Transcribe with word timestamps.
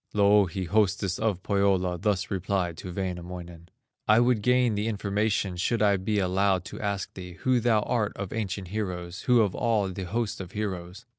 Louhi, 0.15 0.63
hostess 0.63 1.19
of 1.19 1.43
Pohyola, 1.43 1.99
Thus 1.99 2.31
replied 2.31 2.75
to 2.77 2.91
Wainamoinen: 2.91 3.69
"I 4.07 4.19
would 4.19 4.41
gain 4.41 4.73
the 4.73 4.87
information, 4.87 5.55
Should 5.57 5.83
I 5.83 5.97
be 5.97 6.17
allowed 6.17 6.65
to 6.65 6.79
ask 6.81 7.13
thee, 7.13 7.33
Who 7.41 7.59
thou 7.59 7.81
art 7.81 8.13
of 8.17 8.33
ancient 8.33 8.69
heroes, 8.69 9.21
Who 9.29 9.41
of 9.41 9.53
all 9.53 9.89
the 9.89 10.05
host 10.05 10.41
of 10.41 10.53
heroes?" 10.53 11.05